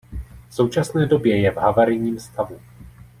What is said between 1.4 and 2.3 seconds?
v havarijním